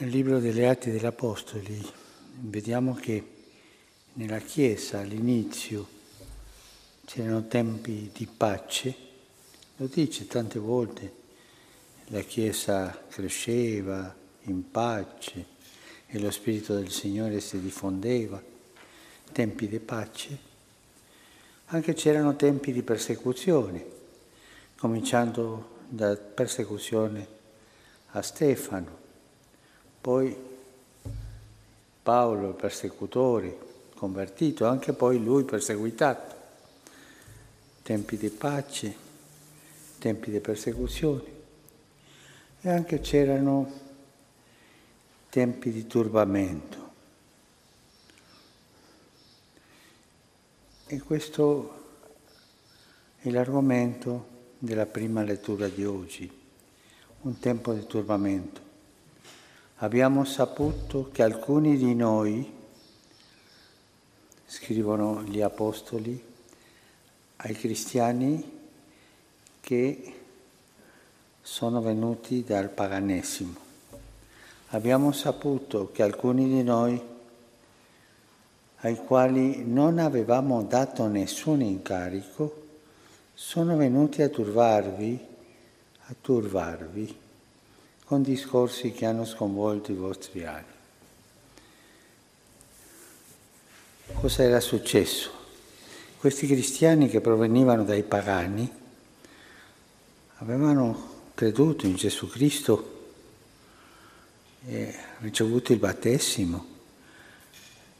Nel 0.00 0.10
libro 0.10 0.38
delle 0.38 0.68
Atti 0.68 0.92
degli 0.92 1.04
Apostoli 1.04 1.84
vediamo 2.42 2.94
che 2.94 3.30
nella 4.12 4.38
Chiesa 4.38 5.00
all'inizio 5.00 5.88
c'erano 7.04 7.48
tempi 7.48 8.08
di 8.14 8.28
pace, 8.28 8.94
lo 9.74 9.86
dice 9.86 10.28
tante 10.28 10.60
volte, 10.60 11.12
la 12.10 12.20
Chiesa 12.20 13.06
cresceva 13.08 14.14
in 14.42 14.70
pace 14.70 15.46
e 16.06 16.20
lo 16.20 16.30
Spirito 16.30 16.76
del 16.76 16.92
Signore 16.92 17.40
si 17.40 17.60
diffondeva, 17.60 18.40
tempi 19.32 19.66
di 19.66 19.80
pace. 19.80 20.38
Anche 21.66 21.94
c'erano 21.94 22.36
tempi 22.36 22.70
di 22.70 22.84
persecuzione, 22.84 23.84
cominciando 24.76 25.78
da 25.88 26.14
persecuzione 26.14 27.26
a 28.10 28.22
Stefano 28.22 29.06
poi 30.08 30.34
Paolo 32.02 32.54
persecutore, 32.54 33.58
convertito, 33.94 34.64
anche 34.64 34.94
poi 34.94 35.22
lui 35.22 35.44
perseguitato. 35.44 36.34
Tempi 37.82 38.16
di 38.16 38.30
pace, 38.30 38.96
tempi 39.98 40.30
di 40.30 40.40
persecuzione 40.40 41.24
e 42.62 42.70
anche 42.70 43.00
c'erano 43.00 43.70
tempi 45.28 45.70
di 45.70 45.86
turbamento. 45.86 46.90
E 50.86 51.00
questo 51.00 51.84
è 53.18 53.28
l'argomento 53.28 54.26
della 54.56 54.86
prima 54.86 55.22
lettura 55.22 55.68
di 55.68 55.84
oggi, 55.84 56.32
un 57.20 57.38
tempo 57.38 57.74
di 57.74 57.86
turbamento 57.86 58.67
abbiamo 59.80 60.24
saputo 60.24 61.08
che 61.12 61.22
alcuni 61.22 61.76
di 61.76 61.94
noi, 61.94 62.52
scrivono 64.44 65.22
gli 65.22 65.40
apostoli, 65.40 66.20
ai 67.36 67.54
cristiani 67.54 68.56
che 69.60 70.14
sono 71.40 71.80
venuti 71.80 72.42
dal 72.42 72.70
paganesimo. 72.70 73.66
Abbiamo 74.70 75.12
saputo 75.12 75.92
che 75.92 76.02
alcuni 76.02 76.48
di 76.48 76.62
noi, 76.64 77.00
ai 78.80 78.96
quali 78.96 79.64
non 79.64 79.98
avevamo 79.98 80.62
dato 80.64 81.06
nessun 81.06 81.60
incarico, 81.60 82.66
sono 83.32 83.76
venuti 83.76 84.22
a 84.22 84.28
turbarvi, 84.28 85.26
a 86.06 86.14
turbarvi 86.20 87.26
con 88.08 88.22
discorsi 88.22 88.92
che 88.92 89.04
hanno 89.04 89.26
sconvolto 89.26 89.92
i 89.92 89.94
vostri 89.94 90.42
anni. 90.42 90.64
Cosa 94.14 94.44
era 94.44 94.60
successo? 94.60 95.30
Questi 96.16 96.46
cristiani 96.46 97.10
che 97.10 97.20
provenivano 97.20 97.84
dai 97.84 98.02
pagani 98.02 98.72
avevano 100.38 101.16
creduto 101.34 101.84
in 101.84 101.96
Gesù 101.96 102.28
Cristo 102.28 103.10
e 104.66 104.94
ricevuto 105.18 105.74
il 105.74 105.78
battesimo, 105.78 106.66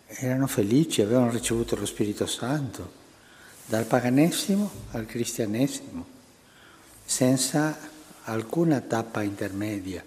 erano 0.06 0.46
felici, 0.46 1.02
avevano 1.02 1.30
ricevuto 1.30 1.76
lo 1.76 1.84
Spirito 1.84 2.24
Santo, 2.24 2.92
dal 3.66 3.84
paganesimo 3.84 4.70
al 4.92 5.04
cristianesimo, 5.04 6.06
senza 7.04 7.96
alcuna 8.28 8.80
tappa 8.80 9.22
intermedia. 9.22 10.04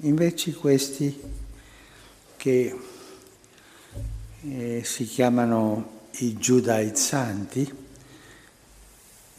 Invece 0.00 0.52
questi 0.52 1.20
che 2.36 2.78
eh, 4.42 4.82
si 4.84 5.04
chiamano 5.04 5.94
i 6.18 6.36
giudaizzanti 6.36 7.84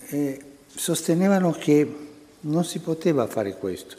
eh, 0.10 0.42
sostenevano 0.68 1.52
che 1.52 1.96
non 2.42 2.66
si 2.66 2.80
poteva 2.80 3.28
fare 3.28 3.56
questo. 3.56 3.96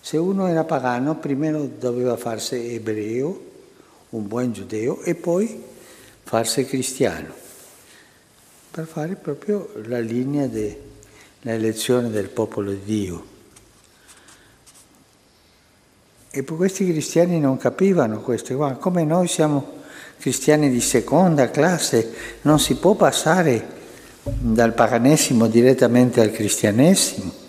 Se 0.00 0.16
uno 0.16 0.46
era 0.46 0.64
pagano, 0.64 1.16
prima 1.16 1.50
doveva 1.50 2.16
farsi 2.16 2.74
ebreo, 2.74 3.46
un 4.10 4.26
buon 4.26 4.52
giudeo, 4.52 5.00
e 5.02 5.14
poi 5.14 5.62
farsi 6.22 6.64
cristiano, 6.64 7.34
per 8.70 8.86
fare 8.86 9.16
proprio 9.16 9.70
la 9.84 9.98
linea 9.98 10.46
de, 10.46 10.87
l'elezione 11.42 12.10
del 12.10 12.28
popolo 12.28 12.70
di 12.70 12.82
Dio. 12.84 13.26
E 16.30 16.44
questi 16.44 16.86
cristiani 16.90 17.40
non 17.40 17.56
capivano 17.56 18.20
questo, 18.20 18.56
come 18.78 19.04
noi 19.04 19.28
siamo 19.28 19.76
cristiani 20.18 20.70
di 20.70 20.80
seconda 20.80 21.50
classe, 21.50 22.12
non 22.42 22.58
si 22.58 22.74
può 22.76 22.94
passare 22.94 23.76
dal 24.22 24.74
paganesimo 24.74 25.46
direttamente 25.46 26.20
al 26.20 26.30
cristianesimo. 26.30 27.46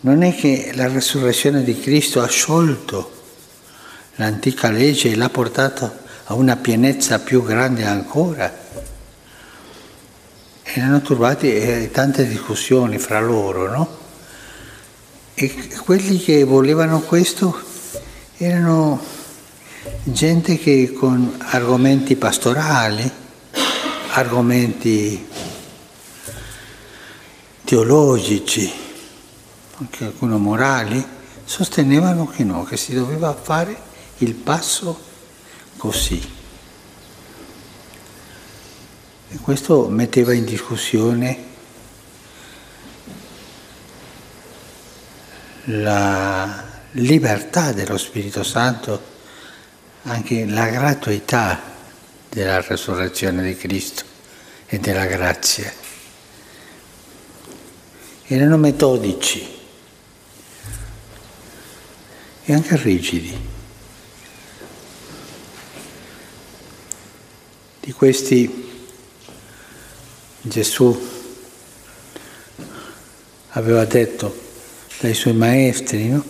Non 0.00 0.22
è 0.22 0.34
che 0.34 0.72
la 0.74 0.88
resurrezione 0.88 1.64
di 1.64 1.78
Cristo 1.78 2.20
ha 2.20 2.28
sciolto 2.28 3.10
l'antica 4.16 4.70
legge 4.70 5.10
e 5.10 5.16
l'ha 5.16 5.30
portata 5.30 6.02
a 6.24 6.34
una 6.34 6.56
pienezza 6.56 7.18
più 7.20 7.42
grande 7.42 7.84
ancora 7.84 8.63
erano 10.76 11.02
turbati 11.02 11.54
e 11.54 11.90
tante 11.92 12.26
discussioni 12.26 12.98
fra 12.98 13.20
loro, 13.20 13.70
no? 13.70 13.98
E 15.34 15.68
quelli 15.84 16.18
che 16.18 16.42
volevano 16.42 17.00
questo 17.00 17.56
erano 18.36 19.00
gente 20.02 20.58
che 20.58 20.92
con 20.92 21.36
argomenti 21.38 22.16
pastorali, 22.16 23.08
argomenti 24.10 25.24
teologici, 27.64 28.72
anche 29.78 30.04
alcuni 30.04 30.36
morali, 30.38 31.04
sostenevano 31.44 32.26
che 32.26 32.42
no, 32.42 32.64
che 32.64 32.76
si 32.76 32.94
doveva 32.94 33.32
fare 33.32 33.76
il 34.18 34.34
passo 34.34 34.98
così. 35.76 36.43
E 39.34 39.38
questo 39.38 39.88
metteva 39.88 40.32
in 40.32 40.44
discussione 40.44 41.44
la 45.64 46.64
libertà 46.92 47.72
dello 47.72 47.98
Spirito 47.98 48.44
Santo, 48.44 49.02
anche 50.02 50.46
la 50.46 50.68
gratuità 50.68 51.60
della 52.28 52.60
resurrezione 52.60 53.42
di 53.42 53.56
Cristo 53.56 54.04
e 54.66 54.78
della 54.78 55.06
grazia. 55.06 55.72
Erano 58.26 58.56
metodici 58.56 59.44
e 62.44 62.54
anche 62.54 62.76
rigidi. 62.76 63.36
Di 67.80 67.90
questi 67.90 68.63
Gesù 70.46 71.08
aveva 73.48 73.86
detto 73.86 74.42
dai 75.00 75.14
suoi 75.14 75.32
maestri, 75.32 76.08
no? 76.08 76.22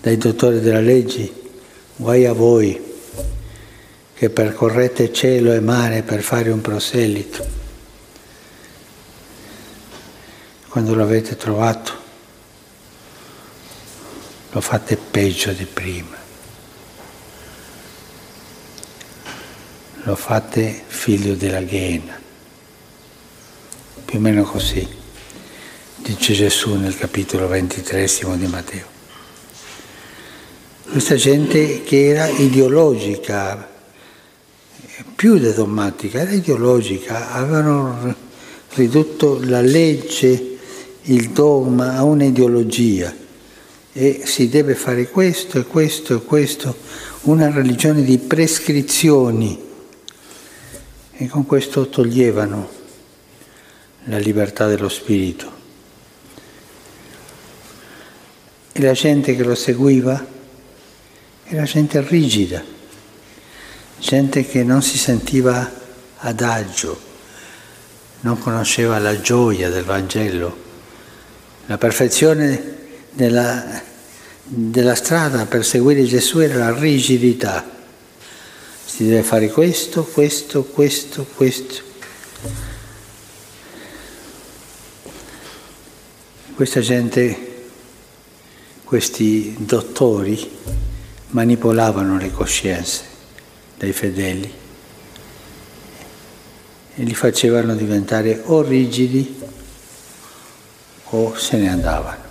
dai 0.00 0.16
dottori 0.16 0.60
della 0.60 0.80
legge, 0.80 1.32
guai 1.96 2.24
a 2.24 2.32
voi 2.32 2.80
che 4.14 4.30
percorrete 4.30 5.12
cielo 5.12 5.52
e 5.52 5.58
mare 5.58 6.04
per 6.04 6.22
fare 6.22 6.50
un 6.50 6.60
proselito. 6.60 7.44
Quando 10.68 10.94
lo 10.94 11.02
avete 11.02 11.36
trovato, 11.36 11.92
lo 14.52 14.60
fate 14.60 14.96
peggio 14.96 15.52
di 15.52 15.64
prima. 15.64 16.16
Lo 20.04 20.14
fate 20.14 20.84
figlio 20.86 21.34
della 21.34 21.62
ghena. 21.62 22.21
Più 24.12 24.20
o 24.20 24.24
meno 24.24 24.42
così, 24.42 24.86
dice 25.96 26.34
Gesù 26.34 26.74
nel 26.74 26.94
capitolo 26.98 27.48
ventitresimo 27.48 28.36
di 28.36 28.46
Matteo. 28.46 28.84
Questa 30.90 31.14
gente 31.14 31.82
che 31.82 32.08
era 32.08 32.28
ideologica, 32.28 33.70
più 35.16 35.38
di 35.38 35.50
dogmatica, 35.54 36.20
era 36.20 36.32
ideologica, 36.32 37.32
avevano 37.32 38.14
ridotto 38.74 39.40
la 39.44 39.62
legge, 39.62 40.58
il 41.04 41.30
dogma 41.30 41.96
a 41.96 42.02
un'ideologia 42.02 43.16
e 43.94 44.20
si 44.26 44.50
deve 44.50 44.74
fare 44.74 45.08
questo 45.08 45.58
e 45.58 45.64
questo 45.64 46.16
e 46.16 46.22
questo, 46.22 46.76
una 47.22 47.50
religione 47.50 48.02
di 48.02 48.18
prescrizioni 48.18 49.58
e 51.12 51.28
con 51.28 51.46
questo 51.46 51.88
toglievano 51.88 52.80
la 54.04 54.18
libertà 54.18 54.66
dello 54.66 54.88
spirito. 54.88 55.60
E 58.72 58.80
la 58.80 58.92
gente 58.92 59.36
che 59.36 59.42
lo 59.42 59.54
seguiva 59.54 60.24
era 61.44 61.64
gente 61.64 62.00
rigida, 62.00 62.64
gente 63.98 64.46
che 64.46 64.64
non 64.64 64.82
si 64.82 64.96
sentiva 64.96 65.70
adagio, 66.18 67.10
non 68.20 68.38
conosceva 68.38 68.98
la 68.98 69.20
gioia 69.20 69.68
del 69.68 69.84
Vangelo, 69.84 70.56
la 71.66 71.76
perfezione 71.76 72.78
della, 73.10 73.82
della 74.44 74.94
strada 74.94 75.46
per 75.46 75.64
seguire 75.64 76.04
Gesù 76.04 76.38
era 76.38 76.56
la 76.56 76.78
rigidità. 76.78 77.68
Si 78.84 79.04
deve 79.04 79.22
fare 79.22 79.48
questo, 79.48 80.04
questo, 80.04 80.64
questo, 80.64 81.26
questo. 81.34 81.90
Questa 86.62 86.78
gente, 86.78 87.64
questi 88.84 89.56
dottori, 89.58 90.48
manipolavano 91.30 92.16
le 92.16 92.30
coscienze 92.30 93.02
dei 93.76 93.92
fedeli 93.92 94.52
e 96.94 97.02
li 97.02 97.14
facevano 97.16 97.74
diventare 97.74 98.42
o 98.44 98.62
rigidi 98.62 99.40
o 101.06 101.36
se 101.36 101.56
ne 101.56 101.68
andavano. 101.68 102.22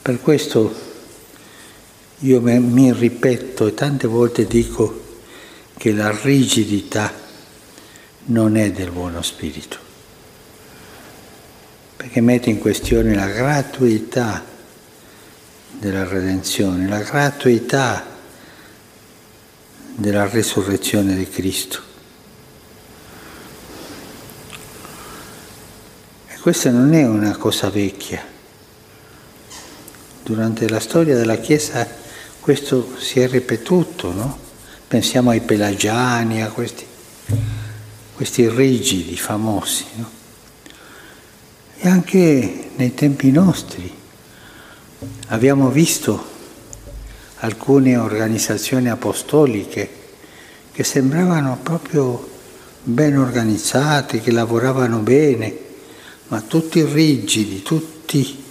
Per 0.00 0.20
questo 0.22 0.74
io 2.20 2.40
mi 2.40 2.94
ripeto 2.94 3.66
e 3.66 3.74
tante 3.74 4.06
volte 4.06 4.46
dico 4.46 5.02
che 5.76 5.92
la 5.92 6.18
rigidità 6.22 7.12
non 8.28 8.56
è 8.56 8.72
del 8.72 8.90
buono 8.90 9.20
spirito, 9.20 9.83
perché 12.04 12.20
mette 12.20 12.50
in 12.50 12.58
questione 12.58 13.14
la 13.14 13.28
gratuità 13.28 14.44
della 15.70 16.06
redenzione, 16.06 16.86
la 16.86 17.00
gratuità 17.00 18.04
della 19.96 20.28
resurrezione 20.28 21.14
di 21.16 21.26
Cristo. 21.26 21.80
E 26.28 26.38
questa 26.40 26.70
non 26.70 26.92
è 26.92 27.06
una 27.06 27.38
cosa 27.38 27.70
vecchia. 27.70 28.22
Durante 30.22 30.68
la 30.68 30.80
storia 30.80 31.16
della 31.16 31.36
Chiesa 31.36 31.88
questo 32.38 32.98
si 32.98 33.18
è 33.20 33.26
ripetuto, 33.26 34.12
no? 34.12 34.38
Pensiamo 34.86 35.30
ai 35.30 35.40
pelagiani, 35.40 36.42
a 36.42 36.50
questi, 36.50 36.84
questi 38.14 38.46
rigidi 38.46 39.16
famosi, 39.16 39.86
no? 39.94 40.22
E 41.84 41.88
anche 41.90 42.70
nei 42.76 42.94
tempi 42.94 43.30
nostri 43.30 43.92
abbiamo 45.26 45.68
visto 45.68 46.18
alcune 47.40 47.98
organizzazioni 47.98 48.88
apostoliche 48.88 49.90
che 50.72 50.82
sembravano 50.82 51.58
proprio 51.62 52.26
ben 52.82 53.18
organizzate, 53.18 54.22
che 54.22 54.30
lavoravano 54.30 55.00
bene, 55.00 55.54
ma 56.28 56.40
tutti 56.40 56.82
rigidi, 56.82 57.60
tutti 57.60 58.42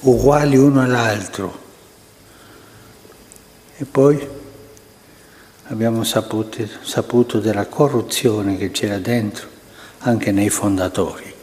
uguali 0.00 0.56
uno 0.56 0.82
all'altro. 0.82 1.60
E 3.76 3.84
poi 3.84 4.28
abbiamo 5.66 6.02
saputo, 6.02 6.66
saputo 6.82 7.38
della 7.38 7.66
corruzione 7.66 8.56
che 8.56 8.72
c'era 8.72 8.98
dentro 8.98 9.46
anche 9.98 10.32
nei 10.32 10.50
fondatori. 10.50 11.33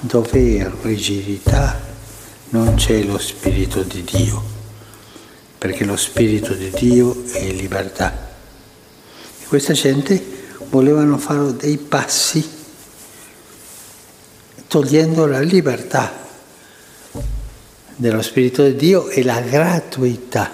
Dove 0.00 0.72
rigidità 0.82 1.78
non 2.50 2.74
c'è 2.74 3.02
lo 3.02 3.18
Spirito 3.18 3.82
di 3.82 4.02
Dio, 4.02 4.42
perché 5.58 5.84
lo 5.84 5.96
Spirito 5.96 6.54
di 6.54 6.70
Dio 6.70 7.24
è 7.32 7.50
libertà. 7.52 8.30
E 9.40 9.44
questa 9.46 9.74
gente 9.74 10.22
volevano 10.70 11.18
fare 11.18 11.54
dei 11.54 11.76
passi 11.76 12.58
togliendo 14.66 15.26
la 15.26 15.40
libertà 15.40 16.26
dello 17.96 18.22
Spirito 18.22 18.64
di 18.64 18.76
Dio 18.76 19.08
e 19.08 19.22
la 19.22 19.40
gratuità 19.40 20.50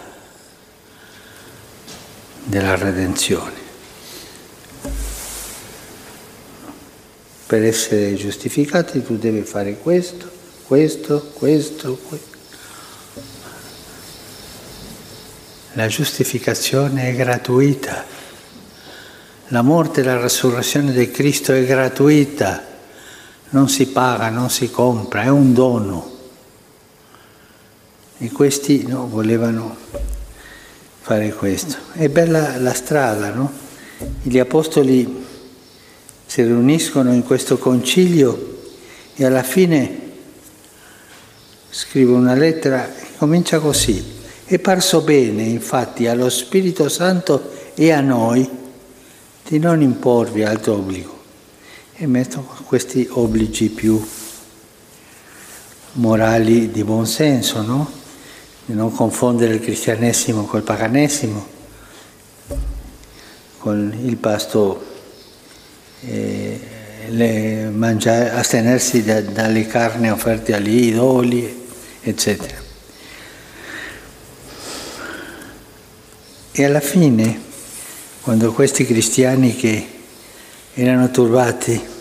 della 2.42 2.74
redenzione. 2.74 3.65
Per 7.46 7.62
essere 7.62 8.14
giustificati 8.14 9.04
tu 9.04 9.16
devi 9.16 9.42
fare 9.42 9.78
questo, 9.78 10.28
questo, 10.66 11.30
questo, 11.32 11.96
questo. 11.96 12.36
La 15.74 15.86
giustificazione 15.86 17.10
è 17.10 17.14
gratuita. 17.14 18.04
La 19.48 19.62
morte 19.62 20.00
e 20.00 20.04
la 20.04 20.18
resurrezione 20.18 20.90
di 20.90 21.08
Cristo 21.12 21.52
è 21.52 21.64
gratuita. 21.64 22.64
Non 23.50 23.68
si 23.68 23.86
paga, 23.86 24.28
non 24.28 24.50
si 24.50 24.68
compra, 24.68 25.22
è 25.22 25.28
un 25.28 25.54
dono. 25.54 26.14
E 28.18 28.32
questi 28.32 28.86
no, 28.88 29.06
volevano 29.06 29.76
fare 31.00 31.32
questo. 31.32 31.76
È 31.92 32.08
bella 32.08 32.58
la 32.58 32.74
strada, 32.74 33.30
no? 33.30 33.52
Gli 34.22 34.40
apostoli 34.40 35.25
si 36.26 36.42
riuniscono 36.42 37.12
in 37.12 37.22
questo 37.22 37.56
concilio 37.56 38.54
e 39.14 39.24
alla 39.24 39.42
fine 39.42 40.00
scrive 41.70 42.12
una 42.12 42.34
lettera 42.34 42.90
comincia 43.16 43.58
così. 43.58 44.14
È 44.44 44.58
parso 44.58 45.00
bene, 45.00 45.42
infatti, 45.42 46.06
allo 46.06 46.28
Spirito 46.30 46.88
Santo 46.88 47.50
e 47.74 47.90
a 47.92 48.00
noi 48.00 48.48
di 49.46 49.58
non 49.58 49.80
imporvi 49.82 50.42
altro 50.42 50.74
obbligo. 50.74 51.14
E 51.94 52.06
metto 52.06 52.40
questi 52.66 53.08
obblighi 53.10 53.68
più 53.70 54.04
morali 55.92 56.70
di 56.70 56.84
buon 56.84 57.06
senso, 57.06 57.62
no? 57.62 57.90
Di 58.64 58.74
non 58.74 58.92
confondere 58.92 59.54
il 59.54 59.60
cristianesimo 59.60 60.44
col 60.44 60.62
paganesimo, 60.62 61.46
con 63.58 63.96
il 64.02 64.16
pasto, 64.16 64.95
eh, 66.06 67.68
mangiare, 67.72 68.30
astenersi 68.30 69.02
da, 69.02 69.20
dalle 69.20 69.66
carni 69.66 70.10
offerte 70.10 70.54
agli 70.54 70.86
idoli 70.86 71.64
eccetera. 72.08 72.64
E 76.52 76.64
alla 76.64 76.80
fine, 76.80 77.40
quando 78.22 78.52
questi 78.52 78.86
cristiani 78.86 79.54
che 79.54 79.86
erano 80.74 81.10
turbati, 81.10 81.94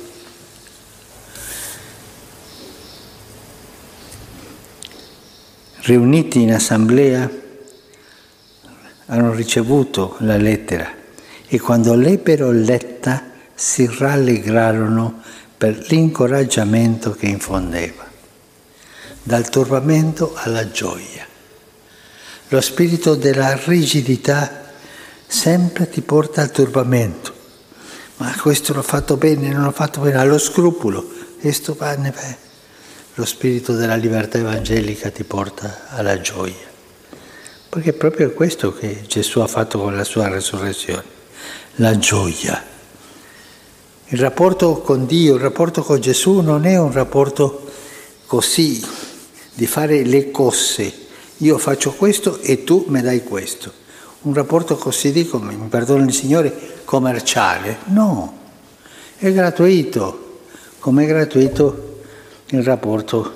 riuniti 5.82 6.42
in 6.42 6.54
assemblea, 6.54 7.30
hanno 9.08 9.34
ricevuto 9.34 10.16
la 10.20 10.38
lettera 10.38 10.90
e 11.48 11.60
quando 11.60 11.94
l'ebbero 11.94 12.50
letta 12.52 13.34
si 13.56 13.90
rallegrarono 13.98 15.22
per 15.58 15.86
l'incoraggiamento 15.88 17.12
che 17.12 17.28
infondeva 17.28 18.06
dal 19.26 19.50
turbamento 19.50 20.34
alla 20.36 20.70
gioia. 20.70 21.26
Lo 22.50 22.62
spirito 22.62 23.16
della 23.16 23.56
rigidità 23.56 24.72
sempre 25.26 25.90
ti 25.90 26.02
porta 26.02 26.42
al 26.42 26.52
turbamento. 26.52 27.34
Ma 28.18 28.36
questo 28.40 28.74
l'ho 28.74 28.84
fatto 28.84 29.18
bene, 29.18 29.50
non 29.50 29.64
l'ho 29.64 29.72
fatto 29.72 30.02
bene, 30.02 30.18
allo 30.18 30.38
scrupolo. 30.38 31.04
Questo 31.40 31.74
va, 31.74 31.96
ne 31.96 32.12
va. 32.12 32.36
Lo 33.16 33.26
spirito 33.26 33.74
della 33.74 33.96
libertà 33.96 34.38
evangelica 34.38 35.10
ti 35.10 35.24
porta 35.24 35.88
alla 35.90 36.22
gioia. 36.22 36.74
Perché 37.68 37.90
è 37.90 37.94
proprio 37.94 38.32
questo 38.32 38.74
che 38.74 39.06
Gesù 39.08 39.40
ha 39.40 39.48
fatto 39.48 39.80
con 39.80 39.96
la 39.96 40.04
sua 40.04 40.30
resurrezione, 40.30 41.04
la 41.78 41.98
gioia. 41.98 42.75
Il 44.10 44.20
rapporto 44.20 44.82
con 44.82 45.08
Dio, 45.08 45.34
il 45.34 45.42
rapporto 45.42 45.82
con 45.82 46.00
Gesù 46.00 46.42
non 46.42 46.66
è 46.66 46.78
un 46.78 46.92
rapporto 46.92 47.68
così 48.28 48.80
di 49.52 49.66
fare 49.66 50.04
le 50.04 50.30
cose. 50.30 50.94
Io 51.38 51.58
faccio 51.58 51.92
questo 51.94 52.40
e 52.42 52.64
tu 52.64 52.86
mi 52.90 53.02
dai 53.02 53.24
questo. 53.24 53.72
Un 54.22 54.36
rapporto 54.36 54.76
così 54.76 55.12
dico, 55.12 55.40
mi 55.40 55.56
perdona 55.68 56.06
il 56.06 56.14
Signore, 56.14 56.82
commerciale. 56.86 57.80
No, 57.86 58.38
è 59.18 59.32
gratuito, 59.34 60.42
come 60.78 61.06
è 61.06 61.08
gratuito 61.08 62.02
il 62.50 62.62
rapporto 62.62 63.34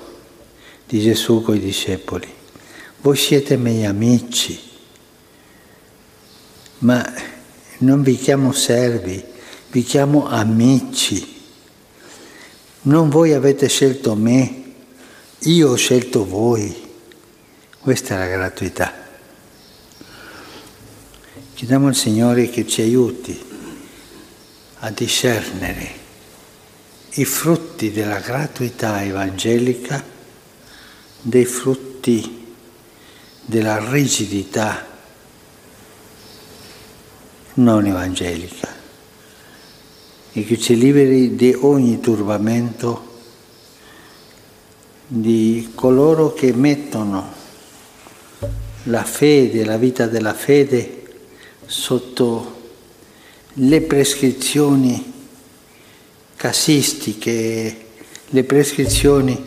di 0.86 1.00
Gesù 1.00 1.42
con 1.42 1.56
i 1.56 1.60
discepoli. 1.60 2.28
Voi 3.00 3.16
siete 3.16 3.56
miei 3.56 3.86
amici, 3.86 4.56
ma 6.78 7.04
non 7.78 8.02
vi 8.02 8.14
chiamo 8.14 8.52
servi, 8.52 9.24
vi 9.70 9.84
chiamo 9.84 10.26
amici, 10.26 11.38
non 12.82 13.08
voi 13.08 13.34
avete 13.34 13.68
scelto 13.68 14.16
me, 14.16 14.62
io 15.40 15.70
ho 15.70 15.76
scelto 15.76 16.26
voi. 16.26 16.88
Questa 17.78 18.14
è 18.14 18.18
la 18.18 18.26
gratuità. 18.26 18.92
Chiediamo 21.54 21.86
al 21.86 21.94
Signore 21.94 22.50
che 22.50 22.66
ci 22.66 22.80
aiuti 22.82 23.38
a 24.80 24.90
discernere 24.90 25.98
i 27.10 27.24
frutti 27.24 27.92
della 27.92 28.18
gratuità 28.18 29.04
evangelica 29.04 30.02
dei 31.20 31.44
frutti 31.44 32.54
della 33.44 33.90
rigidità 33.90 34.86
non 37.54 37.86
evangelica 37.86 38.79
e 40.32 40.44
che 40.44 40.58
ci 40.58 40.76
liberi 40.76 41.34
di 41.34 41.56
ogni 41.58 42.00
turbamento 42.00 43.08
di 45.06 45.72
coloro 45.74 46.32
che 46.32 46.52
mettono 46.52 47.32
la 48.84 49.04
fede, 49.04 49.64
la 49.64 49.76
vita 49.76 50.06
della 50.06 50.34
fede 50.34 51.02
sotto 51.66 52.58
le 53.54 53.80
prescrizioni 53.82 55.12
casistiche, 56.36 57.86
le 58.28 58.44
prescrizioni 58.44 59.44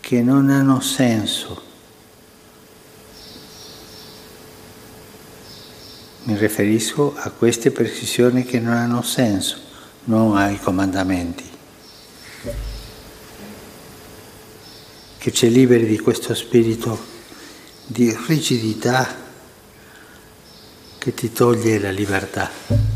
che 0.00 0.22
non 0.22 0.48
hanno 0.48 0.80
senso. 0.80 1.69
Mi 6.22 6.36
riferisco 6.36 7.14
a 7.16 7.30
queste 7.30 7.70
prescrizioni 7.70 8.44
che 8.44 8.60
non 8.60 8.74
hanno 8.74 9.02
senso, 9.02 9.56
non 10.04 10.36
ai 10.36 10.58
comandamenti. 10.58 11.48
Che 15.16 15.32
ci 15.32 15.50
liberi 15.50 15.86
di 15.86 15.98
questo 15.98 16.34
spirito 16.34 16.98
di 17.86 18.14
rigidità 18.26 19.08
che 20.98 21.14
ti 21.14 21.32
toglie 21.32 21.78
la 21.78 21.90
libertà. 21.90 22.89